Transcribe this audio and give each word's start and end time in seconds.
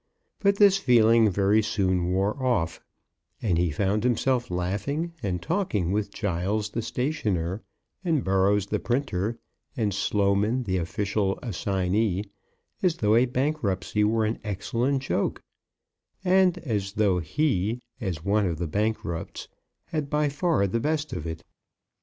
But 0.39 0.55
this 0.55 0.77
feeling 0.79 1.29
very 1.29 1.61
soon 1.61 2.11
wore 2.11 2.41
off, 2.43 2.81
and 3.39 3.59
he 3.59 3.69
found 3.69 4.03
himself 4.03 4.49
laughing 4.49 5.13
and 5.21 5.39
talking 5.39 5.91
with 5.91 6.09
Giles 6.09 6.71
the 6.71 6.81
stationer, 6.81 7.61
and 8.03 8.23
Burrows 8.23 8.65
the 8.65 8.79
printer, 8.79 9.37
and 9.77 9.93
Sloman 9.93 10.63
the 10.63 10.77
official 10.77 11.37
assignee, 11.43 12.23
as 12.81 12.95
though 12.97 13.13
a 13.13 13.25
bankruptcy 13.27 14.03
were 14.03 14.25
an 14.25 14.39
excellent 14.43 15.03
joke; 15.03 15.43
and 16.25 16.57
as 16.57 16.93
though 16.93 17.19
he, 17.19 17.79
as 17.99 18.25
one 18.25 18.47
of 18.47 18.57
the 18.57 18.65
bankrupts, 18.67 19.49
had 19.85 20.09
by 20.09 20.29
far 20.29 20.65
the 20.65 20.79
best 20.79 21.13
of 21.13 21.27
it. 21.27 21.43